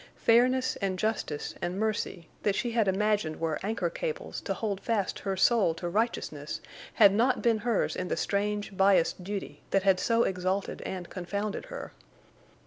Fairness 0.15 0.77
and 0.77 0.97
justice 0.97 1.53
and 1.61 1.77
mercy, 1.79 2.27
that 2.41 2.55
she 2.55 2.71
had 2.71 2.87
imagined 2.87 3.39
were 3.39 3.59
anchor 3.61 3.87
cables 3.91 4.41
to 4.41 4.55
hold 4.55 4.81
fast 4.81 5.19
her 5.19 5.37
soul 5.37 5.75
to 5.75 5.87
righteousness 5.87 6.59
had 6.95 7.13
not 7.13 7.43
been 7.43 7.59
hers 7.59 7.95
in 7.95 8.07
the 8.07 8.17
strange, 8.17 8.75
biased 8.75 9.23
duty 9.23 9.61
that 9.69 9.83
had 9.83 9.99
so 9.99 10.23
exalted 10.23 10.81
and 10.87 11.11
confounded 11.11 11.65
her. 11.65 11.93